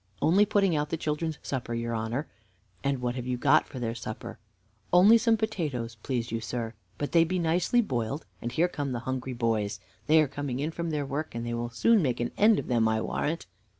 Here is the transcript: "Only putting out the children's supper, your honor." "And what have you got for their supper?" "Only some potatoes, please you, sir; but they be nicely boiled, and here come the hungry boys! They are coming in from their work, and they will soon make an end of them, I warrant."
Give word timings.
"Only 0.19 0.47
putting 0.47 0.75
out 0.75 0.89
the 0.89 0.97
children's 0.97 1.37
supper, 1.43 1.75
your 1.75 1.93
honor." 1.93 2.25
"And 2.83 3.01
what 3.03 3.13
have 3.13 3.27
you 3.27 3.37
got 3.37 3.67
for 3.67 3.77
their 3.77 3.93
supper?" 3.93 4.39
"Only 4.91 5.15
some 5.19 5.37
potatoes, 5.37 5.93
please 5.93 6.31
you, 6.31 6.41
sir; 6.41 6.73
but 6.97 7.11
they 7.11 7.23
be 7.23 7.37
nicely 7.37 7.81
boiled, 7.81 8.25
and 8.41 8.51
here 8.51 8.67
come 8.67 8.93
the 8.93 9.01
hungry 9.01 9.33
boys! 9.33 9.79
They 10.07 10.19
are 10.19 10.27
coming 10.27 10.59
in 10.59 10.71
from 10.71 10.89
their 10.89 11.05
work, 11.05 11.35
and 11.35 11.45
they 11.45 11.53
will 11.53 11.69
soon 11.69 12.01
make 12.01 12.19
an 12.19 12.31
end 12.35 12.57
of 12.57 12.65
them, 12.65 12.87
I 12.87 12.99
warrant." 12.99 13.45